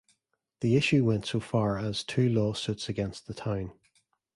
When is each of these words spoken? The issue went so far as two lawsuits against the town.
The 0.61 0.75
issue 0.77 1.05
went 1.05 1.27
so 1.27 1.39
far 1.39 1.77
as 1.77 2.03
two 2.03 2.27
lawsuits 2.27 2.89
against 2.89 3.27
the 3.27 3.35
town. 3.35 3.71